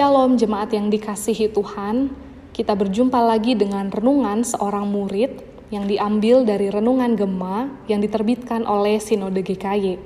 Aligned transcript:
Shalom 0.00 0.40
jemaat 0.40 0.72
yang 0.72 0.88
dikasihi 0.88 1.52
Tuhan, 1.52 2.08
kita 2.56 2.72
berjumpa 2.72 3.20
lagi 3.20 3.52
dengan 3.52 3.92
renungan 3.92 4.40
seorang 4.40 4.88
murid 4.88 5.44
yang 5.68 5.84
diambil 5.84 6.40
dari 6.40 6.72
renungan 6.72 7.20
Gema 7.20 7.68
yang 7.84 8.00
diterbitkan 8.00 8.64
oleh 8.64 8.96
Sinode 8.96 9.44
GKY. 9.44 10.00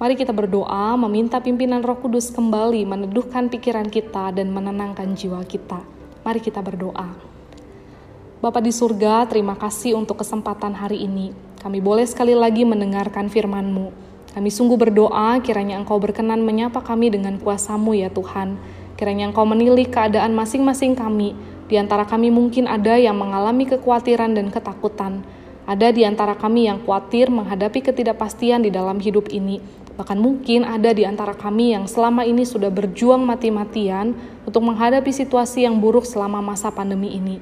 Mari 0.00 0.14
kita 0.16 0.32
berdoa 0.32 0.96
meminta 0.96 1.36
pimpinan 1.44 1.84
Roh 1.84 2.00
Kudus 2.00 2.32
kembali 2.32 2.88
meneduhkan 2.88 3.52
pikiran 3.52 3.92
kita 3.92 4.32
dan 4.32 4.56
menenangkan 4.56 5.12
jiwa 5.12 5.44
kita. 5.44 5.84
Mari 6.24 6.40
kita 6.40 6.64
berdoa. 6.64 7.12
Bapa 8.40 8.64
di 8.64 8.72
surga, 8.72 9.28
terima 9.28 9.52
kasih 9.60 10.00
untuk 10.00 10.24
kesempatan 10.24 10.72
hari 10.72 11.04
ini. 11.04 11.36
Kami 11.60 11.84
boleh 11.84 12.08
sekali 12.08 12.32
lagi 12.32 12.64
mendengarkan 12.64 13.28
firman-Mu. 13.28 13.92
Kami 14.32 14.48
sungguh 14.48 14.80
berdoa 14.80 15.36
kiranya 15.44 15.76
Engkau 15.76 16.00
berkenan 16.00 16.40
menyapa 16.40 16.80
kami 16.80 17.12
dengan 17.12 17.36
kuasamu 17.36 17.92
ya 17.92 18.08
Tuhan 18.08 18.75
Kiranya 18.96 19.28
Engkau 19.28 19.44
menilai 19.44 19.84
keadaan 19.84 20.32
masing-masing 20.32 20.96
kami. 20.96 21.36
Di 21.68 21.76
antara 21.76 22.08
kami 22.08 22.32
mungkin 22.32 22.64
ada 22.64 22.96
yang 22.96 23.20
mengalami 23.20 23.68
kekhawatiran 23.68 24.32
dan 24.32 24.48
ketakutan. 24.48 25.20
Ada 25.68 25.92
di 25.92 26.08
antara 26.08 26.32
kami 26.32 26.64
yang 26.64 26.80
khawatir 26.80 27.28
menghadapi 27.28 27.84
ketidakpastian 27.84 28.64
di 28.64 28.72
dalam 28.72 28.96
hidup 28.96 29.28
ini. 29.28 29.60
Bahkan 30.00 30.16
mungkin 30.16 30.64
ada 30.64 30.96
di 30.96 31.04
antara 31.04 31.36
kami 31.36 31.76
yang 31.76 31.84
selama 31.84 32.24
ini 32.24 32.48
sudah 32.48 32.72
berjuang 32.72 33.20
mati-matian 33.20 34.16
untuk 34.48 34.64
menghadapi 34.64 35.12
situasi 35.12 35.68
yang 35.68 35.76
buruk 35.76 36.08
selama 36.08 36.40
masa 36.40 36.72
pandemi 36.72 37.12
ini. 37.12 37.36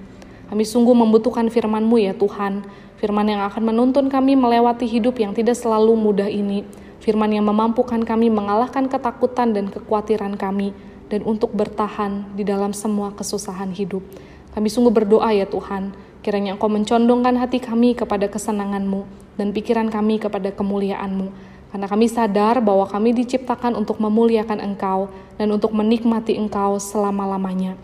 Kami 0.50 0.62
sungguh 0.66 0.94
membutuhkan 0.94 1.50
firman-Mu 1.50 2.02
ya 2.02 2.14
Tuhan, 2.18 2.66
firman 2.98 3.26
yang 3.30 3.42
akan 3.46 3.62
menuntun 3.62 4.10
kami 4.10 4.34
melewati 4.34 4.90
hidup 4.90 5.18
yang 5.22 5.34
tidak 5.34 5.58
selalu 5.58 5.94
mudah 5.98 6.30
ini, 6.30 6.66
firman 7.02 7.30
yang 7.30 7.46
memampukan 7.46 8.00
kami 8.02 8.30
mengalahkan 8.30 8.86
ketakutan 8.86 9.50
dan 9.52 9.68
kekhawatiran 9.68 10.38
kami, 10.38 10.70
dan 11.14 11.22
untuk 11.22 11.54
bertahan 11.54 12.34
di 12.34 12.42
dalam 12.42 12.74
semua 12.74 13.14
kesusahan 13.14 13.70
hidup. 13.70 14.02
Kami 14.50 14.66
sungguh 14.66 14.90
berdoa 14.90 15.30
ya 15.30 15.46
Tuhan, 15.46 15.94
kiranya 16.26 16.58
Engkau 16.58 16.66
mencondongkan 16.66 17.38
hati 17.38 17.62
kami 17.62 17.94
kepada 17.94 18.26
kesenangan-Mu 18.26 19.06
dan 19.38 19.54
pikiran 19.54 19.94
kami 19.94 20.18
kepada 20.18 20.50
kemuliaan-Mu. 20.50 21.54
Karena 21.70 21.86
kami 21.86 22.10
sadar 22.10 22.58
bahwa 22.58 22.90
kami 22.90 23.14
diciptakan 23.14 23.78
untuk 23.78 24.02
memuliakan 24.02 24.58
Engkau 24.58 25.06
dan 25.38 25.54
untuk 25.54 25.70
menikmati 25.70 26.34
Engkau 26.34 26.82
selama-lamanya. 26.82 27.78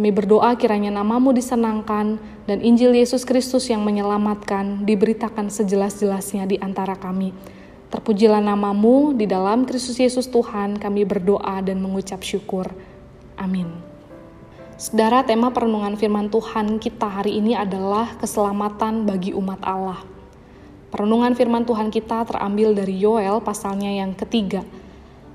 Kami 0.00 0.08
berdoa 0.16 0.56
kiranya 0.56 0.88
namamu 0.88 1.36
disenangkan 1.36 2.16
dan 2.48 2.58
Injil 2.64 2.96
Yesus 2.96 3.28
Kristus 3.28 3.68
yang 3.68 3.84
menyelamatkan 3.84 4.88
diberitakan 4.88 5.52
sejelas-jelasnya 5.52 6.48
di 6.48 6.56
antara 6.56 6.96
kami. 6.96 7.36
Terpujilah 7.90 8.38
namamu 8.38 9.18
di 9.18 9.26
dalam 9.26 9.66
Kristus 9.66 9.98
Yesus 9.98 10.30
Tuhan 10.30 10.78
kami 10.78 11.02
berdoa 11.02 11.58
dan 11.58 11.82
mengucap 11.82 12.22
syukur. 12.22 12.70
Amin. 13.34 13.66
Saudara, 14.78 15.26
tema 15.26 15.50
perenungan 15.50 15.98
firman 15.98 16.30
Tuhan 16.30 16.78
kita 16.78 17.10
hari 17.10 17.42
ini 17.42 17.58
adalah 17.58 18.14
keselamatan 18.16 19.10
bagi 19.10 19.34
umat 19.34 19.58
Allah. 19.66 20.06
Perenungan 20.94 21.34
firman 21.34 21.66
Tuhan 21.66 21.90
kita 21.90 22.30
terambil 22.30 22.78
dari 22.78 22.94
Yoel 22.94 23.42
pasalnya 23.42 23.90
yang 23.90 24.14
ketiga. 24.14 24.62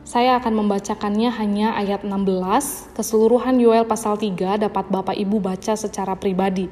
Saya 0.08 0.39
akan 0.39 0.64
membacakannya 0.64 1.36
hanya 1.36 1.76
ayat 1.76 2.08
16, 2.08 2.95
keseluruhan 2.95 3.59
Yoel 3.59 3.83
pasal 3.83 4.16
3 4.16 4.64
dapat 4.64 4.88
Bapak 4.88 5.17
Ibu 5.20 5.44
baca 5.44 5.76
secara 5.76 6.16
pribadi. 6.16 6.72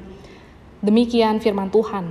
Demikian 0.80 1.44
firman 1.44 1.68
Tuhan. 1.68 2.08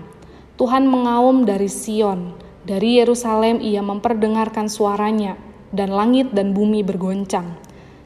Tuhan 0.62 0.86
mengaum 0.86 1.44
dari 1.44 1.66
Sion, 1.66 2.38
dari 2.64 3.00
Yerusalem 3.00 3.60
ia 3.60 3.84
memperdengarkan 3.84 4.72
suaranya, 4.72 5.36
dan 5.74 5.92
langit 5.92 6.32
dan 6.32 6.54
bumi 6.54 6.86
bergoncang. 6.86 7.60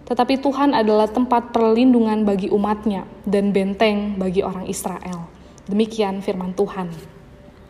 Tetapi 0.07 0.39
Tuhan 0.39 0.71
adalah 0.71 1.11
tempat 1.11 1.51
perlindungan 1.51 2.23
bagi 2.23 2.47
umatnya 2.47 3.03
dan 3.27 3.51
benteng 3.51 4.15
bagi 4.15 4.39
orang 4.39 4.65
Israel. 4.71 5.27
Demikian 5.67 6.23
firman 6.23 6.55
Tuhan. 6.55 6.89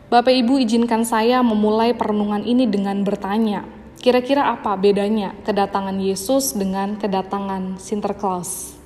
Bapak 0.08 0.32
Ibu 0.32 0.62
izinkan 0.62 1.04
saya 1.04 1.42
memulai 1.42 1.98
perenungan 1.98 2.46
ini 2.46 2.70
dengan 2.70 3.02
bertanya, 3.04 3.66
kira-kira 4.00 4.54
apa 4.54 4.78
bedanya 4.78 5.36
kedatangan 5.44 5.98
Yesus 6.00 6.56
dengan 6.56 6.96
kedatangan 6.96 7.82
Sinterklaas? 7.82 8.78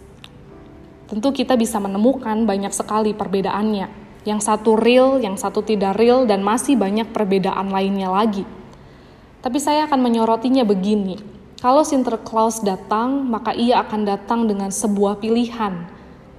Tentu 1.12 1.36
kita 1.36 1.60
bisa 1.60 1.78
menemukan 1.78 2.48
banyak 2.48 2.72
sekali 2.72 3.12
perbedaannya, 3.12 4.11
yang 4.28 4.38
satu 4.38 4.78
real, 4.78 5.18
yang 5.18 5.38
satu 5.38 5.66
tidak 5.66 5.98
real, 5.98 6.30
dan 6.30 6.46
masih 6.46 6.78
banyak 6.78 7.10
perbedaan 7.10 7.74
lainnya 7.74 8.10
lagi. 8.10 8.46
Tapi 9.42 9.58
saya 9.58 9.90
akan 9.90 10.00
menyorotinya 10.06 10.62
begini, 10.62 11.18
kalau 11.62 11.86
Sinterklaas 11.86 12.66
datang, 12.66 13.22
maka 13.30 13.54
ia 13.54 13.86
akan 13.86 14.02
datang 14.02 14.50
dengan 14.50 14.74
sebuah 14.74 15.22
pilihan, 15.22 15.86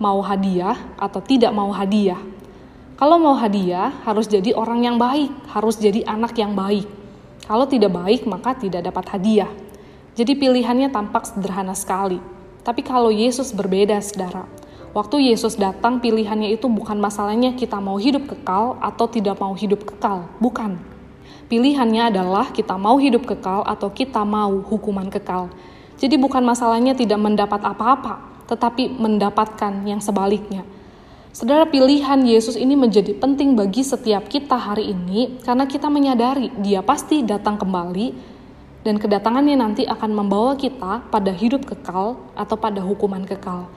mau 0.02 0.18
hadiah 0.18 0.74
atau 0.98 1.22
tidak 1.22 1.54
mau 1.54 1.70
hadiah. 1.70 2.18
Kalau 2.98 3.22
mau 3.22 3.38
hadiah, 3.38 3.90
harus 4.02 4.26
jadi 4.26 4.50
orang 4.54 4.82
yang 4.82 4.98
baik, 4.98 5.30
harus 5.50 5.78
jadi 5.78 6.02
anak 6.10 6.34
yang 6.38 6.58
baik. 6.58 6.90
Kalau 7.46 7.66
tidak 7.70 7.94
baik, 7.94 8.26
maka 8.26 8.54
tidak 8.58 8.86
dapat 8.86 9.14
hadiah. 9.14 9.50
Jadi 10.18 10.38
pilihannya 10.38 10.90
tampak 10.90 11.26
sederhana 11.26 11.78
sekali. 11.78 12.18
Tapi 12.66 12.82
kalau 12.82 13.14
Yesus 13.14 13.54
berbeda, 13.54 13.98
saudara. 14.02 14.46
Waktu 14.92 15.32
Yesus 15.32 15.56
datang, 15.56 16.04
pilihannya 16.04 16.52
itu 16.52 16.68
bukan 16.68 17.00
masalahnya 17.00 17.56
kita 17.56 17.80
mau 17.80 17.96
hidup 17.96 18.28
kekal 18.28 18.76
atau 18.76 19.08
tidak 19.08 19.40
mau 19.40 19.56
hidup 19.56 19.88
kekal, 19.88 20.28
bukan. 20.36 20.76
Pilihannya 21.48 22.12
adalah 22.12 22.52
kita 22.52 22.76
mau 22.76 23.00
hidup 23.00 23.24
kekal 23.24 23.64
atau 23.64 23.88
kita 23.88 24.20
mau 24.20 24.52
hukuman 24.60 25.08
kekal. 25.08 25.48
Jadi 25.96 26.20
bukan 26.20 26.44
masalahnya 26.44 26.92
tidak 26.92 27.16
mendapat 27.24 27.64
apa-apa, 27.64 28.44
tetapi 28.52 28.92
mendapatkan 28.92 29.80
yang 29.88 30.04
sebaliknya. 30.04 30.60
Saudara, 31.32 31.64
pilihan 31.64 32.20
Yesus 32.28 32.60
ini 32.60 32.76
menjadi 32.76 33.16
penting 33.16 33.56
bagi 33.56 33.80
setiap 33.80 34.28
kita 34.28 34.60
hari 34.60 34.92
ini 34.92 35.40
karena 35.40 35.64
kita 35.64 35.88
menyadari 35.88 36.52
dia 36.60 36.84
pasti 36.84 37.24
datang 37.24 37.56
kembali 37.56 38.12
dan 38.84 39.00
kedatangannya 39.00 39.56
nanti 39.56 39.88
akan 39.88 40.12
membawa 40.12 40.52
kita 40.52 41.08
pada 41.08 41.32
hidup 41.32 41.64
kekal 41.64 42.20
atau 42.36 42.56
pada 42.60 42.84
hukuman 42.84 43.24
kekal. 43.24 43.72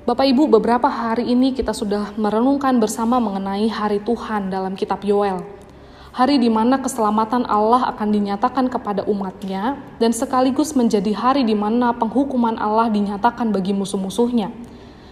Bapak 0.00 0.32
Ibu, 0.32 0.48
beberapa 0.48 0.88
hari 0.88 1.28
ini 1.28 1.52
kita 1.52 1.76
sudah 1.76 2.16
merenungkan 2.16 2.80
bersama 2.80 3.20
mengenai 3.20 3.68
hari 3.68 4.00
Tuhan 4.00 4.48
dalam 4.48 4.72
kitab 4.72 5.04
Yoel. 5.04 5.44
Hari 6.16 6.40
di 6.40 6.48
mana 6.48 6.80
keselamatan 6.80 7.44
Allah 7.44 7.92
akan 7.92 8.08
dinyatakan 8.08 8.72
kepada 8.72 9.04
umatnya 9.04 9.76
dan 10.00 10.16
sekaligus 10.16 10.72
menjadi 10.72 11.12
hari 11.12 11.44
di 11.44 11.52
mana 11.52 11.92
penghukuman 11.92 12.56
Allah 12.56 12.88
dinyatakan 12.88 13.52
bagi 13.52 13.76
musuh-musuhnya. 13.76 14.48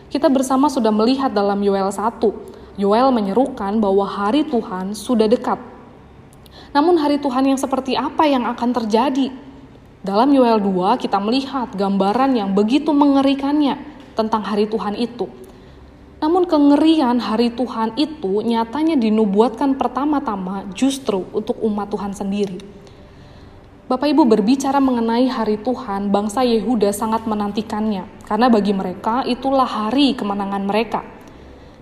Kita 0.09 0.33
bersama 0.33 0.73
sudah 0.73 0.89
melihat 0.89 1.37
dalam 1.37 1.61
Yoel 1.61 1.93
1. 1.93 2.81
Yoel 2.81 3.13
menyerukan 3.13 3.77
bahwa 3.85 4.09
hari 4.09 4.49
Tuhan 4.49 4.97
sudah 4.97 5.29
dekat. 5.29 5.61
Namun 6.73 6.97
hari 6.97 7.21
Tuhan 7.21 7.45
yang 7.45 7.61
seperti 7.61 7.93
apa 7.93 8.25
yang 8.25 8.49
akan 8.49 8.73
terjadi? 8.73 9.37
Dalam 10.01 10.33
Yoel 10.33 10.57
2 10.65 10.97
kita 10.97 11.21
melihat 11.21 11.77
gambaran 11.77 12.33
yang 12.33 12.57
begitu 12.57 12.89
mengerikannya 12.97 13.98
tentang 14.19 14.43
hari 14.43 14.67
Tuhan 14.67 14.99
itu. 14.99 15.31
Namun 16.19 16.51
kengerian 16.51 17.23
hari 17.23 17.55
Tuhan 17.55 17.95
itu 17.95 18.43
nyatanya 18.43 18.99
dinubuatkan 18.99 19.79
pertama-tama 19.79 20.67
justru 20.75 21.23
untuk 21.31 21.63
umat 21.63 21.87
Tuhan 21.95 22.11
sendiri. 22.11 22.59
Bapak 23.87 24.11
Ibu 24.11 24.27
berbicara 24.27 24.83
mengenai 24.83 25.31
hari 25.31 25.63
Tuhan, 25.63 26.11
bangsa 26.11 26.43
Yehuda 26.45 26.93
sangat 26.93 27.25
menantikannya, 27.25 28.05
karena 28.27 28.51
bagi 28.51 28.75
mereka 28.75 29.25
itulah 29.25 29.65
hari 29.65 30.13
kemenangan 30.13 30.67
mereka. 30.67 31.01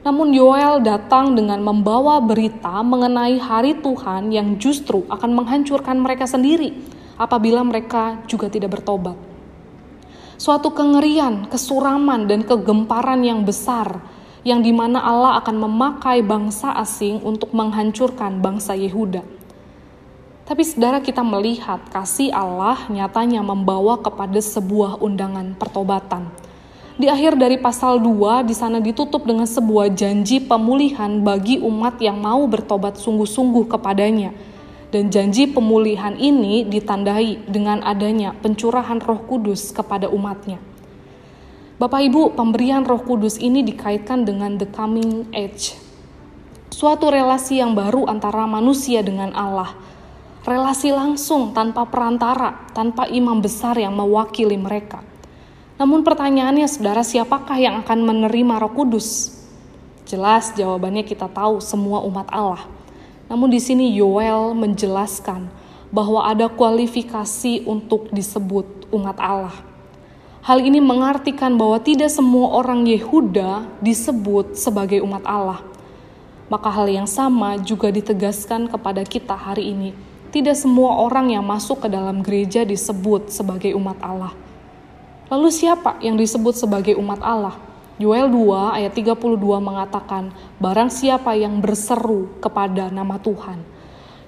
Namun 0.06 0.30
Yoel 0.30 0.86
datang 0.86 1.34
dengan 1.34 1.58
membawa 1.66 2.22
berita 2.22 2.78
mengenai 2.84 3.42
hari 3.42 3.74
Tuhan 3.82 4.30
yang 4.30 4.54
justru 4.54 5.02
akan 5.10 5.34
menghancurkan 5.34 5.98
mereka 5.98 6.30
sendiri 6.30 6.78
apabila 7.18 7.66
mereka 7.66 8.22
juga 8.30 8.46
tidak 8.46 8.78
bertobat 8.78 9.25
suatu 10.36 10.72
kengerian, 10.72 11.48
kesuraman, 11.48 12.28
dan 12.28 12.44
kegemparan 12.44 13.24
yang 13.24 13.42
besar, 13.42 14.04
yang 14.44 14.60
di 14.60 14.70
mana 14.70 15.02
Allah 15.02 15.40
akan 15.40 15.56
memakai 15.68 16.20
bangsa 16.22 16.76
asing 16.76 17.24
untuk 17.24 17.50
menghancurkan 17.56 18.38
bangsa 18.44 18.76
Yehuda. 18.76 19.24
Tapi 20.46 20.62
saudara 20.62 21.02
kita 21.02 21.26
melihat 21.26 21.82
kasih 21.90 22.30
Allah 22.30 22.86
nyatanya 22.86 23.42
membawa 23.42 23.98
kepada 23.98 24.38
sebuah 24.38 25.02
undangan 25.02 25.58
pertobatan. 25.58 26.30
Di 26.96 27.10
akhir 27.10 27.36
dari 27.36 27.58
pasal 27.58 27.98
2 28.00 28.46
di 28.46 28.54
sana 28.56 28.78
ditutup 28.80 29.26
dengan 29.26 29.44
sebuah 29.44 29.92
janji 29.92 30.40
pemulihan 30.40 31.20
bagi 31.20 31.60
umat 31.60 32.00
yang 32.00 32.22
mau 32.22 32.46
bertobat 32.48 32.96
sungguh-sungguh 32.96 33.68
kepadanya 33.68 34.32
dan 34.94 35.10
janji 35.10 35.50
pemulihan 35.50 36.14
ini 36.14 36.62
ditandai 36.62 37.42
dengan 37.50 37.82
adanya 37.82 38.34
pencurahan 38.38 39.02
roh 39.02 39.18
kudus 39.26 39.74
kepada 39.74 40.06
umatnya. 40.06 40.62
Bapak 41.76 42.08
Ibu, 42.08 42.32
pemberian 42.32 42.88
roh 42.88 43.02
kudus 43.02 43.36
ini 43.36 43.60
dikaitkan 43.60 44.24
dengan 44.24 44.56
the 44.56 44.64
coming 44.64 45.28
age. 45.36 45.76
Suatu 46.72 47.12
relasi 47.12 47.60
yang 47.60 47.76
baru 47.76 48.08
antara 48.08 48.48
manusia 48.48 49.04
dengan 49.04 49.32
Allah. 49.36 49.76
Relasi 50.46 50.94
langsung 50.94 51.50
tanpa 51.50 51.84
perantara, 51.84 52.70
tanpa 52.70 53.10
imam 53.10 53.42
besar 53.42 53.76
yang 53.76 53.92
mewakili 53.92 54.54
mereka. 54.54 55.02
Namun 55.76 56.00
pertanyaannya 56.00 56.64
saudara 56.64 57.04
siapakah 57.04 57.60
yang 57.60 57.84
akan 57.84 57.98
menerima 58.06 58.56
roh 58.56 58.72
kudus? 58.72 59.36
Jelas 60.08 60.54
jawabannya 60.54 61.04
kita 61.04 61.28
tahu 61.28 61.60
semua 61.60 62.00
umat 62.06 62.30
Allah. 62.32 62.75
Namun 63.26 63.50
di 63.50 63.58
sini 63.58 63.90
Yoel 63.94 64.54
menjelaskan 64.54 65.50
bahwa 65.90 66.26
ada 66.26 66.46
kualifikasi 66.46 67.66
untuk 67.66 68.10
disebut 68.14 68.90
umat 68.94 69.18
Allah. 69.18 69.54
Hal 70.46 70.62
ini 70.62 70.78
mengartikan 70.78 71.58
bahwa 71.58 71.82
tidak 71.82 72.06
semua 72.06 72.54
orang 72.54 72.86
Yehuda 72.86 73.66
disebut 73.82 74.54
sebagai 74.54 75.02
umat 75.02 75.26
Allah. 75.26 75.58
Maka 76.46 76.70
hal 76.70 76.86
yang 76.86 77.10
sama 77.10 77.58
juga 77.58 77.90
ditegaskan 77.90 78.70
kepada 78.70 79.02
kita 79.02 79.34
hari 79.34 79.74
ini. 79.74 79.90
Tidak 80.30 80.54
semua 80.54 81.02
orang 81.02 81.34
yang 81.34 81.42
masuk 81.42 81.82
ke 81.82 81.88
dalam 81.90 82.22
gereja 82.22 82.62
disebut 82.62 83.34
sebagai 83.34 83.74
umat 83.74 83.98
Allah. 83.98 84.30
Lalu 85.26 85.50
siapa 85.50 85.98
yang 85.98 86.14
disebut 86.14 86.54
sebagai 86.54 86.94
umat 86.94 87.18
Allah? 87.18 87.58
Yoel 87.96 88.28
2 88.28 88.76
ayat 88.76 88.92
32 88.92 89.40
mengatakan, 89.56 90.28
barang 90.60 90.92
siapa 90.92 91.32
yang 91.32 91.64
berseru 91.64 92.28
kepada 92.44 92.92
nama 92.92 93.16
Tuhan. 93.16 93.64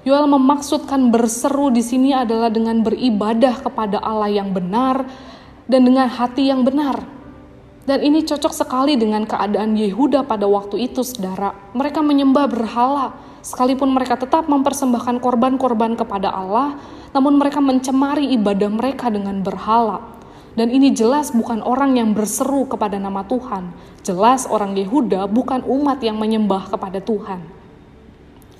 Yoel 0.09 0.25
memaksudkan 0.25 1.12
berseru 1.12 1.69
di 1.69 1.85
sini 1.85 2.17
adalah 2.17 2.49
dengan 2.49 2.81
beribadah 2.81 3.61
kepada 3.61 4.00
Allah 4.00 4.32
yang 4.32 4.56
benar 4.56 5.05
dan 5.69 5.85
dengan 5.85 6.09
hati 6.09 6.49
yang 6.49 6.65
benar. 6.65 7.05
Dan 7.85 8.05
ini 8.05 8.25
cocok 8.25 8.53
sekali 8.56 8.97
dengan 8.97 9.29
keadaan 9.29 9.76
Yehuda 9.76 10.25
pada 10.25 10.49
waktu 10.49 10.88
itu, 10.88 11.05
saudara. 11.05 11.53
Mereka 11.73 12.00
menyembah 12.00 12.49
berhala, 12.49 13.17
sekalipun 13.44 13.93
mereka 13.93 14.17
tetap 14.17 14.49
mempersembahkan 14.49 15.20
korban-korban 15.20 15.97
kepada 15.97 16.32
Allah, 16.32 16.76
namun 17.12 17.37
mereka 17.37 17.61
mencemari 17.61 18.32
ibadah 18.32 18.69
mereka 18.73 19.12
dengan 19.12 19.41
berhala. 19.41 20.18
Dan 20.58 20.75
ini 20.75 20.90
jelas 20.90 21.31
bukan 21.31 21.62
orang 21.62 21.94
yang 21.94 22.10
berseru 22.19 22.66
kepada 22.66 22.99
nama 22.99 23.22
Tuhan. 23.22 23.70
Jelas 24.02 24.43
orang 24.50 24.75
Yehuda 24.75 25.31
bukan 25.31 25.62
umat 25.62 26.02
yang 26.02 26.19
menyembah 26.19 26.66
kepada 26.75 26.99
Tuhan. 26.99 27.46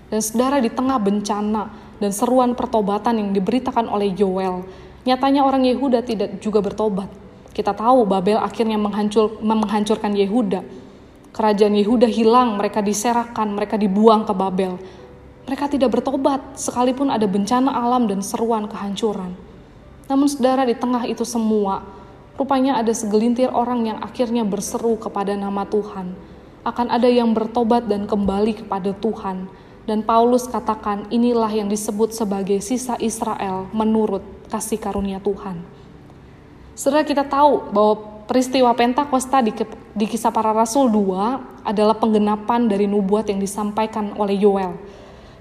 Dan 0.07 0.23
saudara 0.23 0.63
di 0.63 0.71
tengah 0.71 0.95
bencana 1.03 1.75
dan 1.99 2.11
seruan 2.15 2.55
pertobatan 2.55 3.19
yang 3.19 3.31
diberitakan 3.35 3.91
oleh 3.91 4.15
Joel, 4.15 4.63
nyatanya 5.03 5.43
orang 5.43 5.67
Yehuda 5.67 6.07
tidak 6.07 6.39
juga 6.39 6.63
bertobat. 6.63 7.11
Kita 7.51 7.75
tahu 7.75 8.07
Babel 8.07 8.39
akhirnya 8.39 8.79
menghancur, 8.79 9.43
menghancurkan 9.43 10.15
Yehuda. 10.15 10.63
Kerajaan 11.35 11.75
Yehuda 11.75 12.07
hilang, 12.07 12.63
mereka 12.63 12.79
diserahkan, 12.79 13.51
mereka 13.51 13.75
dibuang 13.75 14.23
ke 14.23 14.31
Babel. 14.39 14.79
Mereka 15.51 15.67
tidak 15.67 15.99
bertobat, 15.99 16.55
sekalipun 16.55 17.11
ada 17.11 17.27
bencana 17.27 17.75
alam 17.75 18.07
dan 18.07 18.23
seruan 18.23 18.71
kehancuran. 18.71 19.48
Namun 20.09 20.25
saudara 20.25 20.65
di 20.65 20.73
tengah 20.73 21.05
itu 21.05 21.23
semua, 21.29 21.85
rupanya 22.41 22.81
ada 22.81 22.91
segelintir 22.97 23.53
orang 23.53 23.93
yang 23.93 23.99
akhirnya 24.01 24.41
berseru 24.41 24.97
kepada 24.97 25.37
nama 25.37 25.69
Tuhan. 25.69 26.17
Akan 26.65 26.89
ada 26.89 27.07
yang 27.07 27.37
bertobat 27.37 27.85
dan 27.85 28.09
kembali 28.09 28.65
kepada 28.65 28.97
Tuhan. 28.97 29.47
Dan 29.85 30.05
Paulus 30.05 30.49
katakan 30.49 31.09
inilah 31.09 31.49
yang 31.49 31.69
disebut 31.69 32.13
sebagai 32.13 32.61
sisa 32.61 32.97
Israel 33.01 33.69
menurut 33.73 34.21
kasih 34.53 34.77
karunia 34.77 35.21
Tuhan. 35.21 35.61
Saudara 36.77 37.05
kita 37.05 37.25
tahu 37.25 37.73
bahwa 37.73 37.95
peristiwa 38.29 38.73
Pentakosta 38.77 39.41
di, 39.41 39.53
di 39.97 40.07
kisah 40.09 40.29
para 40.29 40.53
rasul 40.53 40.93
2 40.93 41.65
adalah 41.65 41.97
penggenapan 41.97 42.69
dari 42.69 42.85
nubuat 42.85 43.33
yang 43.33 43.41
disampaikan 43.41 44.13
oleh 44.21 44.37
Yoel 44.37 44.77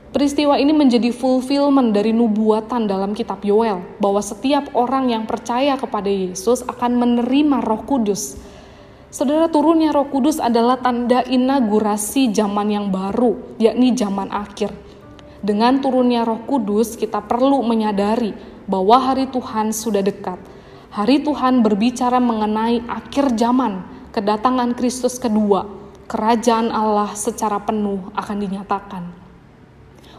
Peristiwa 0.07 0.55
ini 0.55 0.71
menjadi 0.71 1.11
fulfillment 1.11 1.91
dari 1.91 2.15
nubuatan 2.15 2.87
dalam 2.87 3.11
kitab 3.11 3.43
Yoel 3.43 3.83
bahwa 3.99 4.23
setiap 4.23 4.71
orang 4.71 5.11
yang 5.11 5.27
percaya 5.27 5.75
kepada 5.75 6.07
Yesus 6.07 6.63
akan 6.63 6.95
menerima 6.95 7.59
Roh 7.59 7.83
Kudus. 7.83 8.39
Saudara 9.11 9.51
turunnya 9.51 9.91
Roh 9.91 10.07
Kudus 10.07 10.39
adalah 10.39 10.79
tanda 10.79 11.27
inaugurasi 11.27 12.31
zaman 12.31 12.71
yang 12.71 12.87
baru, 12.87 13.59
yakni 13.59 13.91
zaman 13.99 14.31
akhir. 14.31 14.71
Dengan 15.43 15.83
turunnya 15.83 16.23
Roh 16.23 16.39
Kudus, 16.47 16.95
kita 16.95 17.19
perlu 17.27 17.59
menyadari 17.67 18.31
bahwa 18.63 19.11
hari 19.11 19.27
Tuhan 19.27 19.75
sudah 19.75 20.07
dekat. 20.07 20.39
Hari 20.87 21.19
Tuhan 21.27 21.67
berbicara 21.67 22.23
mengenai 22.23 22.79
akhir 22.87 23.35
zaman, 23.35 23.83
kedatangan 24.15 24.71
Kristus 24.71 25.19
kedua, 25.19 25.67
kerajaan 26.07 26.71
Allah 26.71 27.11
secara 27.11 27.59
penuh 27.59 28.07
akan 28.15 28.37
dinyatakan. 28.39 29.26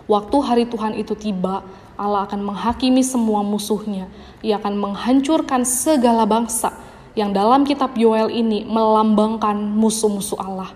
Waktu 0.08 0.36
hari 0.40 0.64
Tuhan 0.64 0.96
itu 0.96 1.12
tiba, 1.12 1.60
Allah 2.00 2.24
akan 2.24 2.40
menghakimi 2.40 3.04
semua 3.04 3.44
musuhnya. 3.44 4.08
Ia 4.40 4.56
akan 4.56 4.80
menghancurkan 4.80 5.68
segala 5.68 6.24
bangsa 6.24 6.72
yang 7.12 7.36
dalam 7.36 7.68
kitab 7.68 7.92
Yoel 7.92 8.32
ini 8.32 8.64
melambangkan 8.64 9.58
musuh-musuh 9.76 10.40
Allah. 10.40 10.72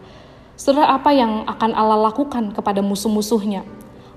Saudara, 0.52 1.00
apa 1.00 1.16
yang 1.16 1.48
akan 1.48 1.72
Allah 1.72 2.12
lakukan 2.12 2.52
kepada 2.52 2.84
musuh-musuhnya? 2.84 3.64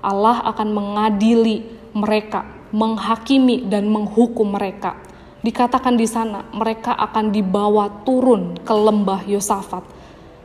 Allah 0.04 0.44
akan 0.52 0.68
mengadili 0.76 1.64
mereka, 1.96 2.44
menghakimi 2.76 3.64
dan 3.72 3.88
menghukum 3.88 4.52
mereka. 4.52 5.00
Dikatakan 5.40 5.96
di 5.96 6.04
sana, 6.04 6.44
mereka 6.52 6.92
akan 6.92 7.32
dibawa 7.32 8.04
turun 8.04 8.58
ke 8.60 8.74
lembah 8.74 9.24
Yosafat. 9.24 9.95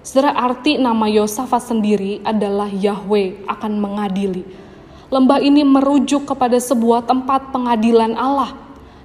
Saudara, 0.01 0.33
arti 0.33 0.81
nama 0.81 1.05
Yosafat 1.05 1.69
sendiri 1.69 2.25
adalah 2.25 2.67
Yahweh 2.69 3.45
akan 3.45 3.77
mengadili 3.77 4.41
Lembah 5.11 5.43
ini 5.43 5.67
merujuk 5.67 6.23
kepada 6.23 6.55
sebuah 6.55 7.03
tempat 7.03 7.51
pengadilan 7.51 8.15
Allah, 8.15 8.55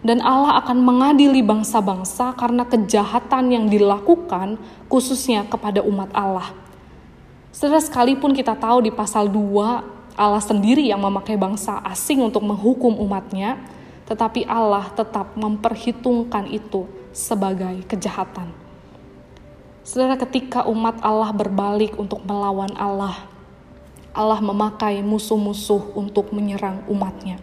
dan 0.06 0.22
Allah 0.22 0.62
akan 0.62 0.78
mengadili 0.78 1.43
bangsa-bangsa 1.43 2.31
karena 2.38 2.62
kejahatan 2.62 3.50
yang 3.50 3.66
dilakukan, 3.66 4.54
khususnya 4.87 5.43
kepada 5.50 5.82
umat 5.82 6.06
Allah. 6.14 6.54
Setelah 7.50 7.82
sekalipun 7.82 8.38
kita 8.38 8.54
tahu 8.54 8.87
di 8.87 8.94
pasal 8.94 9.26
2, 9.26 10.14
Allah 10.14 10.38
sendiri 10.38 10.87
yang 10.87 11.02
memakai 11.02 11.34
bangsa 11.34 11.82
asing 11.82 12.22
untuk 12.22 12.46
menghukum 12.46 12.94
umatnya, 13.02 13.58
tetapi 14.06 14.46
Allah 14.46 14.87
tetap 14.94 15.34
memperhitungkan 15.34 16.46
itu 16.54 16.87
sebagai 17.10 17.82
kejahatan. 17.90 18.66
Saudara, 19.87 20.19
ketika 20.19 20.67
umat 20.67 20.99
Allah 20.99 21.31
berbalik 21.31 21.94
untuk 21.94 22.27
melawan 22.27 22.75
Allah, 22.75 23.23
Allah 24.10 24.43
memakai 24.43 24.99
musuh-musuh 24.99 25.94
untuk 25.94 26.34
menyerang 26.34 26.82
umatnya. 26.91 27.39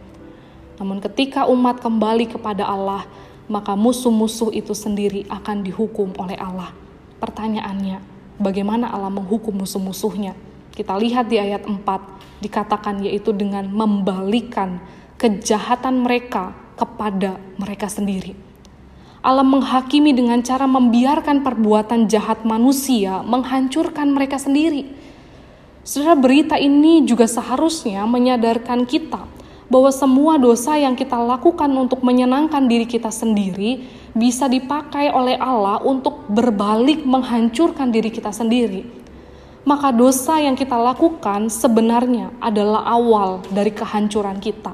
Namun 0.76 1.00
ketika 1.00 1.48
umat 1.48 1.80
kembali 1.80 2.28
kepada 2.28 2.68
Allah, 2.68 3.08
maka 3.48 3.80
musuh-musuh 3.80 4.52
itu 4.52 4.76
sendiri 4.76 5.24
akan 5.32 5.64
dihukum 5.64 6.12
oleh 6.20 6.36
Allah. 6.36 6.76
Pertanyaannya, 7.24 8.04
bagaimana 8.36 8.92
Allah 8.92 9.08
menghukum 9.08 9.64
musuh-musuhnya? 9.64 10.36
Kita 10.76 11.00
lihat 11.00 11.32
di 11.32 11.40
ayat 11.40 11.64
4, 11.64 11.80
dikatakan 12.44 13.08
yaitu 13.08 13.32
dengan 13.32 13.72
membalikan 13.72 14.84
kejahatan 15.16 16.04
mereka 16.04 16.52
kepada 16.76 17.40
mereka 17.56 17.88
sendiri. 17.88 18.36
Allah 19.24 19.48
menghakimi 19.48 20.12
dengan 20.12 20.44
cara 20.44 20.68
membiarkan 20.68 21.42
perbuatan 21.42 22.12
jahat 22.12 22.44
manusia 22.44 23.24
menghancurkan 23.24 24.12
mereka 24.12 24.36
sendiri 24.36 25.04
Saudara, 25.84 26.16
berita 26.16 26.56
ini 26.56 27.04
juga 27.04 27.28
seharusnya 27.28 28.08
menyadarkan 28.08 28.88
kita 28.88 29.28
bahwa 29.68 29.92
semua 29.92 30.40
dosa 30.40 30.80
yang 30.80 30.96
kita 30.96 31.20
lakukan 31.20 31.68
untuk 31.76 32.00
menyenangkan 32.08 32.64
diri 32.72 32.88
kita 32.88 33.12
sendiri 33.12 33.84
bisa 34.16 34.48
dipakai 34.48 35.12
oleh 35.12 35.36
Allah 35.36 35.84
untuk 35.84 36.24
berbalik 36.32 37.04
menghancurkan 37.04 37.92
diri 37.92 38.16
kita 38.16 38.32
sendiri. 38.32 38.88
Maka 39.68 39.92
dosa 39.92 40.40
yang 40.40 40.56
kita 40.56 40.80
lakukan 40.80 41.52
sebenarnya 41.52 42.32
adalah 42.40 42.88
awal 42.88 43.44
dari 43.52 43.76
kehancuran 43.76 44.40
kita. 44.40 44.72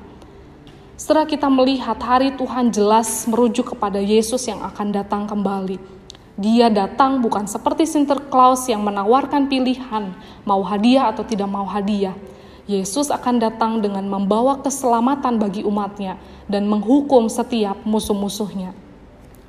Setelah 0.99 1.23
kita 1.23 1.47
melihat 1.47 1.95
hari 2.03 2.35
Tuhan 2.35 2.75
jelas 2.75 3.23
merujuk 3.23 3.71
kepada 3.71 4.03
Yesus 4.03 4.43
yang 4.51 4.59
akan 4.67 4.91
datang 4.91 5.23
kembali 5.31 5.99
dia 6.39 6.71
datang 6.71 7.19
bukan 7.19 7.51
seperti 7.51 7.83
Sinterklaas 7.83 8.63
yang 8.71 8.79
menawarkan 8.87 9.51
pilihan, 9.51 10.15
mau 10.47 10.63
hadiah 10.63 11.11
atau 11.11 11.27
tidak 11.27 11.51
mau 11.51 11.67
hadiah. 11.67 12.15
Yesus 12.63 13.11
akan 13.11 13.43
datang 13.43 13.83
dengan 13.83 14.07
membawa 14.07 14.55
keselamatan 14.63 15.35
bagi 15.35 15.67
umatnya 15.67 16.15
dan 16.47 16.63
menghukum 16.63 17.27
setiap 17.27 17.83
musuh-musuhnya. 17.83 18.71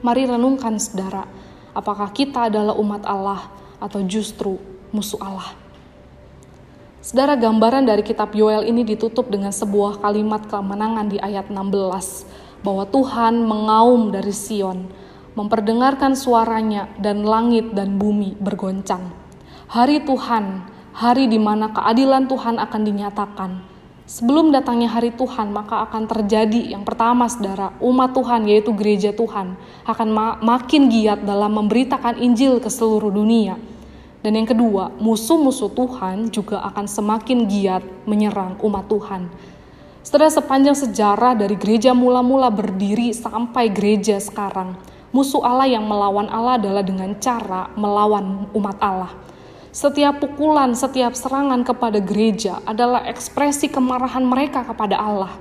Mari 0.03 0.35
renungkan 0.35 0.83
saudara, 0.83 1.31
apakah 1.79 2.11
kita 2.11 2.51
adalah 2.51 2.75
umat 2.75 3.07
Allah 3.07 3.47
atau 3.79 4.03
justru 4.03 4.59
musuh 4.91 5.23
Allah? 5.23 5.55
Saudara, 7.01 7.33
gambaran 7.33 7.89
dari 7.89 8.05
kitab 8.05 8.37
Yoel 8.37 8.69
ini 8.69 8.85
ditutup 8.85 9.33
dengan 9.33 9.57
sebuah 9.57 10.05
kalimat 10.05 10.45
kemenangan 10.45 11.09
di 11.09 11.17
ayat 11.17 11.49
16, 11.49 12.61
bahwa 12.61 12.85
Tuhan 12.85 13.41
mengaum 13.41 14.13
dari 14.13 14.37
Sion, 14.37 14.85
memperdengarkan 15.33 16.13
suaranya 16.13 16.93
dan 17.01 17.25
langit 17.25 17.73
dan 17.73 17.97
bumi 17.97 18.37
bergoncang. 18.37 19.17
Hari 19.73 20.05
Tuhan, 20.05 20.61
hari 20.93 21.25
di 21.25 21.41
mana 21.41 21.73
keadilan 21.73 22.29
Tuhan 22.29 22.61
akan 22.61 22.83
dinyatakan. 22.85 23.51
Sebelum 24.05 24.53
datangnya 24.53 24.93
hari 24.93 25.17
Tuhan, 25.17 25.57
maka 25.57 25.81
akan 25.89 26.05
terjadi 26.05 26.69
yang 26.69 26.85
pertama, 26.85 27.33
saudara, 27.33 27.73
umat 27.81 28.13
Tuhan, 28.13 28.45
yaitu 28.45 28.77
gereja 28.77 29.17
Tuhan, 29.17 29.57
akan 29.89 30.09
ma 30.13 30.37
makin 30.45 30.93
giat 30.93 31.25
dalam 31.25 31.65
memberitakan 31.65 32.21
Injil 32.21 32.61
ke 32.61 32.69
seluruh 32.69 33.09
dunia. 33.09 33.57
Dan 34.21 34.37
yang 34.37 34.49
kedua, 34.49 34.93
musuh-musuh 35.01 35.73
Tuhan 35.73 36.29
juga 36.29 36.61
akan 36.69 36.85
semakin 36.85 37.49
giat 37.49 37.81
menyerang 38.05 38.61
umat 38.61 38.85
Tuhan. 38.85 39.33
Setelah 40.05 40.33
sepanjang 40.33 40.77
sejarah 40.77 41.33
dari 41.37 41.57
gereja 41.57 41.97
mula-mula 41.97 42.53
berdiri 42.53 43.17
sampai 43.17 43.73
gereja 43.73 44.21
sekarang, 44.21 44.77
musuh 45.09 45.41
Allah 45.41 45.69
yang 45.69 45.89
melawan 45.89 46.29
Allah 46.29 46.61
adalah 46.61 46.85
dengan 46.85 47.17
cara 47.17 47.73
melawan 47.77 48.49
umat 48.53 48.77
Allah. 48.81 49.13
Setiap 49.71 50.21
pukulan, 50.21 50.75
setiap 50.75 51.15
serangan 51.15 51.63
kepada 51.63 52.03
gereja 52.03 52.59
adalah 52.67 53.07
ekspresi 53.07 53.71
kemarahan 53.73 54.27
mereka 54.27 54.67
kepada 54.67 54.99
Allah. 54.99 55.33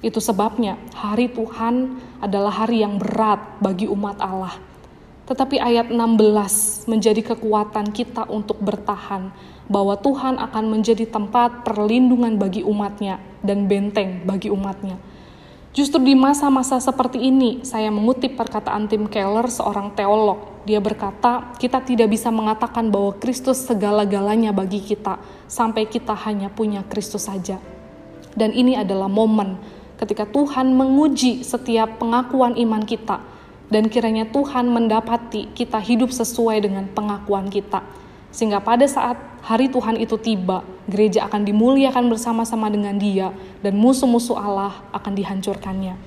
Itu 0.00 0.16
sebabnya 0.16 0.80
hari 0.96 1.28
Tuhan 1.28 2.00
adalah 2.24 2.64
hari 2.64 2.80
yang 2.80 2.96
berat 2.96 3.60
bagi 3.60 3.84
umat 3.84 4.16
Allah. 4.16 4.69
Tetapi 5.30 5.62
ayat 5.62 5.94
16 5.94 6.90
menjadi 6.90 7.22
kekuatan 7.22 7.94
kita 7.94 8.26
untuk 8.26 8.58
bertahan 8.58 9.30
bahwa 9.70 9.94
Tuhan 9.94 10.42
akan 10.42 10.64
menjadi 10.66 11.06
tempat 11.06 11.62
perlindungan 11.62 12.34
bagi 12.34 12.66
umatnya 12.66 13.22
dan 13.38 13.70
benteng 13.70 14.26
bagi 14.26 14.50
umatnya. 14.50 14.98
Justru 15.70 16.02
di 16.02 16.18
masa-masa 16.18 16.82
seperti 16.82 17.30
ini, 17.30 17.62
saya 17.62 17.94
mengutip 17.94 18.34
perkataan 18.34 18.90
Tim 18.90 19.06
Keller, 19.06 19.46
seorang 19.46 19.94
teolog. 19.94 20.66
Dia 20.66 20.82
berkata, 20.82 21.54
kita 21.62 21.78
tidak 21.86 22.10
bisa 22.10 22.34
mengatakan 22.34 22.90
bahwa 22.90 23.14
Kristus 23.14 23.70
segala-galanya 23.70 24.50
bagi 24.50 24.82
kita, 24.82 25.22
sampai 25.46 25.86
kita 25.86 26.18
hanya 26.26 26.50
punya 26.50 26.82
Kristus 26.90 27.30
saja. 27.30 27.62
Dan 28.34 28.50
ini 28.50 28.74
adalah 28.74 29.06
momen 29.06 29.62
ketika 29.94 30.26
Tuhan 30.26 30.74
menguji 30.74 31.46
setiap 31.46 32.02
pengakuan 32.02 32.58
iman 32.58 32.82
kita, 32.82 33.22
dan 33.70 33.86
kiranya 33.86 34.26
Tuhan 34.28 34.68
mendapati 34.68 35.54
kita 35.54 35.78
hidup 35.78 36.10
sesuai 36.10 36.66
dengan 36.66 36.90
pengakuan 36.90 37.48
kita 37.48 37.80
sehingga 38.30 38.62
pada 38.62 38.86
saat 38.86 39.18
hari 39.42 39.66
Tuhan 39.66 39.98
itu 39.98 40.14
tiba, 40.14 40.62
gereja 40.86 41.26
akan 41.26 41.42
dimuliakan 41.42 42.06
bersama-sama 42.06 42.70
dengan 42.70 42.94
dia 42.94 43.34
dan 43.58 43.74
musuh-musuh 43.74 44.38
Allah 44.38 44.86
akan 44.94 45.12
dihancurkannya. 45.18 45.98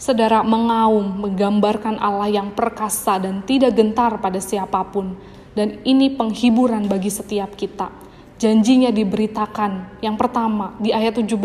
Saudara 0.00 0.40
mengaum 0.40 1.04
menggambarkan 1.20 2.00
Allah 2.00 2.32
yang 2.32 2.56
perkasa 2.56 3.20
dan 3.20 3.44
tidak 3.44 3.76
gentar 3.76 4.16
pada 4.16 4.40
siapa 4.40 4.80
pun. 4.88 5.12
Dan 5.52 5.82
ini 5.84 6.08
penghiburan 6.16 6.88
bagi 6.88 7.12
setiap 7.12 7.52
kita. 7.52 7.92
Janjinya 8.40 8.88
diberitakan 8.88 10.00
yang 10.00 10.16
pertama 10.16 10.72
di 10.80 10.96
ayat 10.96 11.20
17 11.20 11.36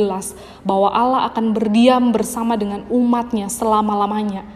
bahwa 0.64 0.88
Allah 0.96 1.28
akan 1.28 1.52
berdiam 1.52 2.16
bersama 2.16 2.56
dengan 2.56 2.88
umatnya 2.88 3.52
selama-lamanya. 3.52 4.48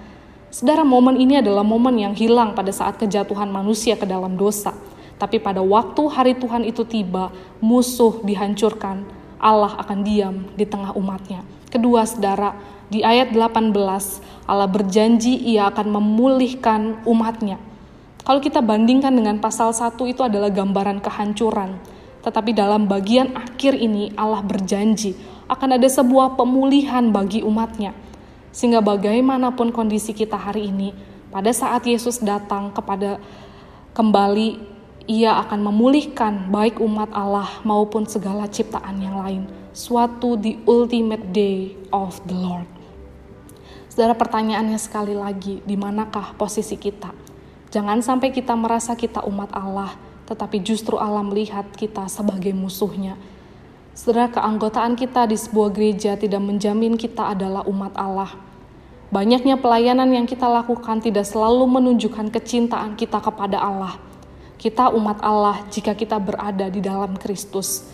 Saudara 0.50 0.82
momen 0.82 1.18
ini 1.22 1.40
adalah 1.40 1.62
momen 1.62 1.98
yang 2.02 2.18
hilang 2.18 2.58
pada 2.58 2.74
saat 2.74 2.98
kejatuhan 2.98 3.50
manusia 3.54 3.94
ke 3.94 4.06
dalam 4.06 4.34
dosa 4.34 4.74
tapi 5.20 5.36
pada 5.38 5.60
waktu 5.60 6.02
hari 6.08 6.34
Tuhan 6.40 6.64
itu 6.64 6.88
tiba, 6.88 7.28
musuh 7.60 8.24
dihancurkan, 8.24 9.04
Allah 9.36 9.76
akan 9.76 10.00
diam 10.08 10.48
di 10.56 10.64
tengah 10.64 10.96
umatnya. 10.96 11.44
Kedua 11.68 12.08
saudara, 12.08 12.56
di 12.88 13.04
ayat 13.04 13.36
18, 13.36 13.76
Allah 14.48 14.70
berjanji 14.72 15.36
ia 15.36 15.68
akan 15.68 15.92
memulihkan 15.92 17.04
umatnya. 17.04 17.60
Kalau 18.24 18.40
kita 18.40 18.64
bandingkan 18.64 19.12
dengan 19.12 19.44
pasal 19.44 19.76
1 19.76 20.00
itu 20.08 20.24
adalah 20.24 20.48
gambaran 20.48 21.04
kehancuran. 21.04 21.76
Tetapi 22.24 22.56
dalam 22.56 22.88
bagian 22.88 23.36
akhir 23.36 23.76
ini 23.76 24.16
Allah 24.16 24.40
berjanji 24.40 25.20
akan 25.52 25.76
ada 25.76 25.88
sebuah 25.88 26.40
pemulihan 26.40 27.12
bagi 27.12 27.44
umatnya. 27.44 27.92
Sehingga 28.50 28.82
bagaimanapun 28.82 29.70
kondisi 29.70 30.14
kita 30.14 30.36
hari 30.36 30.70
ini, 30.74 30.94
pada 31.30 31.54
saat 31.54 31.86
Yesus 31.86 32.18
datang 32.22 32.74
kepada 32.74 33.22
kembali 33.94 34.58
ia 35.10 35.42
akan 35.42 35.74
memulihkan 35.74 36.54
baik 36.54 36.78
umat 36.78 37.10
Allah 37.14 37.50
maupun 37.66 38.06
segala 38.06 38.46
ciptaan 38.46 39.02
yang 39.02 39.18
lain. 39.18 39.50
Suatu 39.74 40.38
the 40.38 40.62
ultimate 40.70 41.34
day 41.34 41.74
of 41.90 42.22
the 42.30 42.38
Lord. 42.38 42.70
Saudara 43.90 44.14
pertanyaannya 44.14 44.78
sekali 44.78 45.18
lagi, 45.18 45.66
di 45.66 45.74
manakah 45.74 46.38
posisi 46.38 46.78
kita? 46.78 47.10
Jangan 47.74 48.06
sampai 48.06 48.30
kita 48.30 48.54
merasa 48.54 48.94
kita 48.94 49.26
umat 49.26 49.50
Allah, 49.54 49.98
tetapi 50.30 50.62
justru 50.62 50.98
Allah 50.98 51.26
melihat 51.26 51.66
kita 51.74 52.06
sebagai 52.06 52.54
musuhnya. 52.54 53.18
Saudara 54.00 54.32
keanggotaan 54.32 54.96
kita 54.96 55.28
di 55.28 55.36
sebuah 55.36 55.76
gereja 55.76 56.16
tidak 56.16 56.40
menjamin 56.40 56.96
kita 56.96 57.36
adalah 57.36 57.68
umat 57.68 57.92
Allah. 58.00 58.32
Banyaknya 59.12 59.60
pelayanan 59.60 60.08
yang 60.08 60.24
kita 60.24 60.48
lakukan 60.48 61.04
tidak 61.04 61.28
selalu 61.28 61.68
menunjukkan 61.68 62.32
kecintaan 62.32 62.96
kita 62.96 63.20
kepada 63.20 63.60
Allah 63.60 64.00
kita 64.60 64.92
umat 64.92 65.24
Allah 65.24 65.64
jika 65.72 65.96
kita 65.96 66.20
berada 66.20 66.68
di 66.68 66.84
dalam 66.84 67.16
Kristus. 67.16 67.88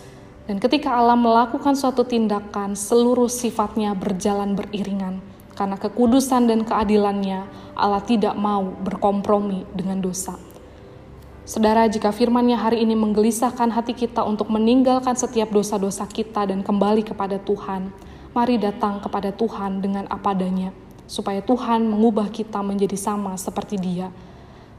Dan 0.50 0.58
ketika 0.58 0.98
Allah 0.98 1.14
melakukan 1.14 1.78
suatu 1.78 2.02
tindakan, 2.02 2.74
seluruh 2.74 3.30
sifatnya 3.30 3.94
berjalan 3.94 4.58
beriringan. 4.58 5.22
Karena 5.54 5.78
kekudusan 5.78 6.50
dan 6.50 6.66
keadilannya, 6.66 7.46
Allah 7.78 8.02
tidak 8.02 8.34
mau 8.34 8.66
berkompromi 8.82 9.62
dengan 9.72 10.02
dosa. 10.02 10.36
Saudara, 11.46 11.86
jika 11.86 12.10
firmannya 12.10 12.58
hari 12.58 12.82
ini 12.82 12.98
menggelisahkan 12.98 13.70
hati 13.70 13.94
kita 13.94 14.26
untuk 14.26 14.50
meninggalkan 14.50 15.14
setiap 15.14 15.54
dosa-dosa 15.54 16.02
kita 16.10 16.42
dan 16.42 16.66
kembali 16.66 17.06
kepada 17.06 17.38
Tuhan, 17.38 17.94
mari 18.34 18.58
datang 18.58 18.98
kepada 18.98 19.30
Tuhan 19.30 19.78
dengan 19.78 20.10
apa 20.10 20.34
adanya, 20.34 20.74
supaya 21.06 21.38
Tuhan 21.38 21.86
mengubah 21.86 22.34
kita 22.34 22.66
menjadi 22.66 22.98
sama 22.98 23.38
seperti 23.38 23.78
Dia 23.78 24.10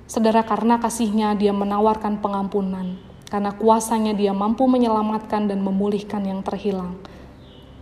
Saudara, 0.08 0.40
karena 0.44 0.80
kasihnya 0.80 1.36
dia 1.36 1.52
menawarkan 1.52 2.24
pengampunan, 2.24 2.96
karena 3.28 3.52
kuasanya 3.52 4.16
dia 4.16 4.32
mampu 4.32 4.64
menyelamatkan 4.64 5.52
dan 5.52 5.60
memulihkan 5.60 6.24
yang 6.24 6.40
terhilang. 6.44 6.96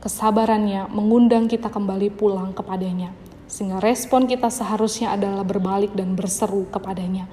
Kesabarannya 0.01 0.89
mengundang 0.89 1.45
kita 1.45 1.69
kembali 1.69 2.09
pulang 2.13 2.49
kepadanya, 2.53 3.13
sehingga 3.45 3.77
respon 3.77 4.25
kita 4.25 4.49
seharusnya 4.49 5.13
adalah 5.13 5.45
berbalik 5.45 5.93
dan 5.93 6.17
berseru 6.17 6.65
kepadanya. 6.69 7.29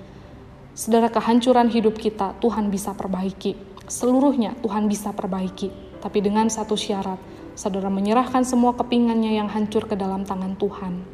Saudara, 0.72 1.12
kehancuran 1.12 1.68
hidup 1.68 2.00
kita 2.00 2.32
Tuhan 2.40 2.72
bisa 2.72 2.96
perbaiki. 2.96 3.60
Seluruhnya 3.84 4.56
Tuhan 4.64 4.88
bisa 4.88 5.12
perbaiki, 5.12 5.68
tapi 6.00 6.24
dengan 6.24 6.48
satu 6.48 6.80
syarat, 6.80 7.20
saudara 7.52 7.92
menyerahkan 7.92 8.40
semua 8.40 8.72
kepingannya 8.72 9.36
yang 9.36 9.52
hancur 9.52 9.84
ke 9.84 9.92
dalam 9.92 10.24
tangan 10.24 10.56
Tuhan. 10.56 11.04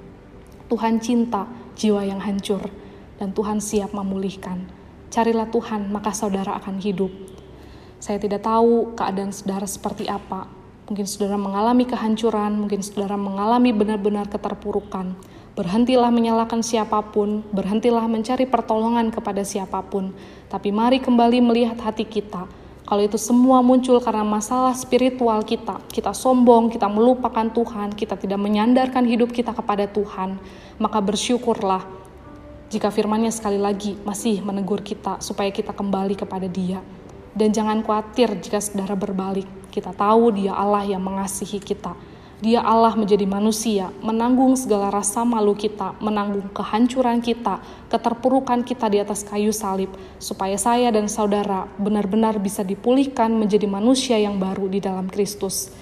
Tuhan 0.70 1.02
cinta 1.02 1.50
jiwa 1.74 2.06
yang 2.06 2.22
hancur 2.22 2.70
dan 3.18 3.34
Tuhan 3.34 3.58
siap 3.58 3.90
memulihkan. 3.98 4.62
Carilah 5.10 5.50
Tuhan, 5.50 5.90
maka 5.90 6.14
saudara 6.14 6.54
akan 6.62 6.78
hidup. 6.78 7.10
Saya 7.98 8.22
tidak 8.22 8.46
tahu 8.46 8.94
keadaan 8.94 9.34
saudara 9.34 9.66
seperti 9.66 10.06
apa. 10.06 10.46
Mungkin 10.86 11.02
saudara 11.02 11.34
mengalami 11.34 11.82
kehancuran, 11.82 12.62
mungkin 12.62 12.78
saudara 12.78 13.18
mengalami 13.18 13.74
benar-benar 13.74 14.30
keterpurukan. 14.30 15.18
Berhentilah 15.58 16.14
menyalahkan 16.14 16.62
siapa 16.62 17.02
pun, 17.10 17.42
berhentilah 17.50 18.06
mencari 18.06 18.46
pertolongan 18.46 19.10
kepada 19.10 19.42
siapa 19.42 19.82
pun. 19.82 20.14
Tapi 20.46 20.70
mari 20.70 21.02
kembali 21.02 21.42
melihat 21.42 21.82
hati 21.82 22.06
kita. 22.06 22.46
Kalau 22.86 23.02
itu 23.02 23.18
semua 23.18 23.58
muncul 23.58 23.98
karena 23.98 24.22
masalah 24.22 24.70
spiritual 24.78 25.42
kita, 25.42 25.82
kita 25.90 26.14
sombong, 26.14 26.70
kita 26.70 26.86
melupakan 26.86 27.50
Tuhan, 27.50 27.90
kita 27.90 28.14
tidak 28.14 28.38
menyandarkan 28.38 29.02
hidup 29.02 29.34
kita 29.34 29.50
kepada 29.50 29.90
Tuhan, 29.90 30.38
maka 30.78 31.02
bersyukurlah 31.02 31.82
jika 32.70 32.94
firmannya 32.94 33.34
sekali 33.34 33.58
lagi 33.58 33.98
masih 34.06 34.38
menegur 34.46 34.78
kita 34.78 35.18
supaya 35.18 35.50
kita 35.50 35.74
kembali 35.74 36.14
kepada 36.14 36.46
dia. 36.46 36.78
Dan 37.34 37.50
jangan 37.50 37.82
khawatir 37.82 38.30
jika 38.38 38.62
saudara 38.62 38.94
berbalik. 38.94 39.50
Kita 39.74 39.90
tahu 39.90 40.38
dia 40.38 40.54
Allah 40.54 40.86
yang 40.86 41.02
mengasihi 41.02 41.58
kita. 41.58 41.98
Dia 42.38 42.62
Allah 42.62 42.94
menjadi 42.94 43.26
manusia, 43.26 43.90
menanggung 43.98 44.54
segala 44.54 44.94
rasa 44.94 45.26
malu 45.26 45.58
kita, 45.58 45.98
menanggung 45.98 46.46
kehancuran 46.54 47.18
kita, 47.18 47.58
keterpurukan 47.90 48.62
kita 48.62 48.86
di 48.86 49.02
atas 49.02 49.26
kayu 49.26 49.50
salib, 49.50 49.90
supaya 50.22 50.54
saya 50.54 50.94
dan 50.94 51.10
saudara 51.10 51.66
benar-benar 51.82 52.38
bisa 52.38 52.62
dipulihkan 52.62 53.34
menjadi 53.34 53.66
manusia 53.66 54.22
yang 54.22 54.38
baru 54.38 54.70
di 54.70 54.78
dalam 54.78 55.10
Kristus. 55.10 55.74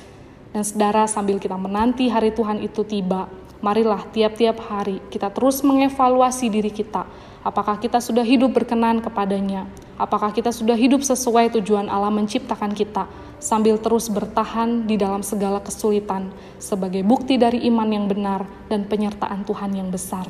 Dan 0.57 0.65
saudara 0.65 1.05
sambil 1.05 1.37
kita 1.37 1.61
menanti 1.61 2.09
hari 2.09 2.33
Tuhan 2.33 2.65
itu 2.65 2.89
tiba, 2.89 3.29
marilah 3.61 4.09
tiap-tiap 4.09 4.57
hari 4.65 5.05
kita 5.13 5.29
terus 5.29 5.61
mengevaluasi 5.61 6.49
diri 6.49 6.73
kita. 6.73 7.05
Apakah 7.45 7.77
kita 7.77 8.01
sudah 8.01 8.25
hidup 8.25 8.57
berkenan 8.57 9.05
kepadanya? 9.05 9.69
Apakah 10.01 10.33
kita 10.33 10.49
sudah 10.57 10.77
hidup 10.77 11.05
sesuai 11.05 11.53
tujuan 11.61 11.93
Allah 11.93 12.09
menciptakan 12.09 12.73
kita 12.73 13.05
sambil 13.39 13.77
terus 13.77 14.09
bertahan 14.09 14.89
di 14.89 14.97
dalam 14.97 15.21
segala 15.21 15.61
kesulitan 15.61 16.33
sebagai 16.57 17.05
bukti 17.05 17.37
dari 17.37 17.65
iman 17.69 17.89
yang 17.89 18.07
benar 18.09 18.49
dan 18.73 18.89
penyertaan 18.89 19.45
Tuhan 19.45 19.73
yang 19.77 19.89
besar. 19.93 20.27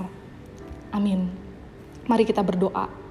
Amin. 0.91 1.31
Mari 2.07 2.23
kita 2.23 2.43
berdoa. 2.43 3.07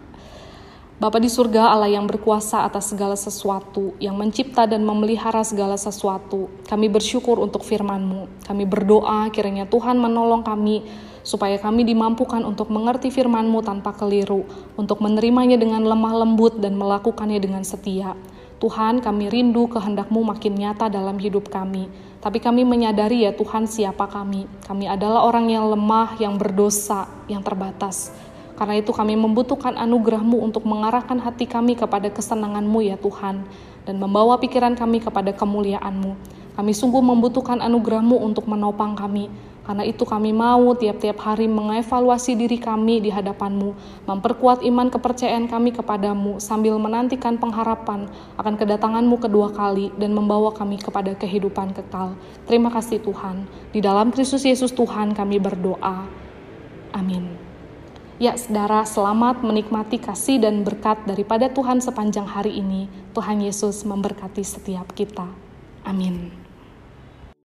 Bapa 0.96 1.20
di 1.20 1.28
surga, 1.28 1.76
Allah 1.76 1.92
yang 1.92 2.08
berkuasa 2.08 2.64
atas 2.64 2.96
segala 2.96 3.20
sesuatu, 3.20 4.00
yang 4.00 4.16
mencipta 4.16 4.64
dan 4.64 4.88
memelihara 4.88 5.44
segala 5.44 5.76
sesuatu. 5.76 6.48
Kami 6.72 6.88
bersyukur 6.88 7.36
untuk 7.36 7.68
firman-Mu. 7.68 8.48
Kami 8.48 8.64
berdoa 8.64 9.28
kiranya 9.28 9.68
Tuhan 9.68 10.00
menolong 10.00 10.48
kami 10.48 10.88
supaya 11.20 11.60
kami 11.60 11.84
dimampukan 11.84 12.48
untuk 12.48 12.72
mengerti 12.72 13.12
firman-Mu 13.12 13.60
tanpa 13.68 13.92
keliru, 13.92 14.48
untuk 14.80 15.04
menerimanya 15.04 15.60
dengan 15.60 15.84
lemah 15.84 16.24
lembut 16.24 16.64
dan 16.64 16.80
melakukannya 16.80 17.44
dengan 17.44 17.68
setia. 17.68 18.16
Tuhan, 18.56 19.04
kami 19.04 19.28
rindu 19.28 19.68
kehendak-Mu 19.68 20.24
makin 20.24 20.56
nyata 20.56 20.88
dalam 20.88 21.20
hidup 21.20 21.52
kami. 21.52 21.92
Tapi 22.24 22.40
kami 22.40 22.64
menyadari 22.64 23.28
ya 23.28 23.36
Tuhan 23.36 23.68
siapa 23.68 24.08
kami. 24.08 24.48
Kami 24.64 24.88
adalah 24.88 25.28
orang 25.28 25.52
yang 25.52 25.68
lemah, 25.70 26.16
yang 26.18 26.40
berdosa, 26.40 27.06
yang 27.28 27.44
terbatas. 27.44 28.16
Karena 28.56 28.80
itu 28.80 28.96
kami 28.96 29.20
membutuhkan 29.20 29.76
anugerah-Mu 29.76 30.40
untuk 30.40 30.64
mengarahkan 30.64 31.20
hati 31.20 31.44
kami 31.44 31.76
kepada 31.76 32.08
kesenangan-Mu 32.08 32.80
ya 32.88 32.96
Tuhan, 32.96 33.44
dan 33.84 33.96
membawa 34.00 34.40
pikiran 34.40 34.80
kami 34.80 35.04
kepada 35.04 35.36
kemuliaan-Mu. 35.36 36.16
Kami 36.56 36.72
sungguh 36.72 37.04
membutuhkan 37.04 37.60
anugerah-Mu 37.60 38.16
untuk 38.24 38.48
menopang 38.48 38.96
kami, 38.96 39.28
karena 39.66 39.82
itu 39.82 40.06
kami 40.06 40.30
mau 40.30 40.78
tiap-tiap 40.78 41.18
hari 41.26 41.50
mengevaluasi 41.50 42.38
diri 42.38 42.62
kami 42.62 43.02
di 43.02 43.10
hadapan-Mu, 43.10 43.74
memperkuat 44.06 44.62
iman 44.62 44.94
kepercayaan 44.94 45.50
kami 45.50 45.74
kepadamu 45.74 46.38
sambil 46.38 46.78
menantikan 46.78 47.42
pengharapan 47.42 48.06
akan 48.38 48.56
kedatangan-Mu 48.62 49.18
kedua 49.18 49.50
kali 49.52 49.90
dan 49.98 50.14
membawa 50.14 50.54
kami 50.54 50.78
kepada 50.78 51.18
kehidupan 51.18 51.74
kekal. 51.74 52.14
Terima 52.46 52.70
kasih 52.70 53.02
Tuhan. 53.02 53.50
Di 53.74 53.82
dalam 53.82 54.14
Kristus 54.14 54.46
Yesus 54.46 54.70
Tuhan 54.70 55.18
kami 55.18 55.42
berdoa. 55.42 56.06
Amin. 56.94 57.36
Ya, 58.16 58.38
saudara, 58.40 58.88
selamat 58.88 59.44
menikmati 59.44 60.00
kasih 60.00 60.40
dan 60.40 60.64
berkat 60.64 61.04
daripada 61.04 61.52
Tuhan 61.52 61.84
sepanjang 61.84 62.24
hari 62.24 62.64
ini. 62.64 62.88
Tuhan 63.12 63.44
Yesus 63.44 63.84
memberkati 63.84 64.40
setiap 64.40 64.96
kita. 64.96 65.28
Amin. 65.84 66.45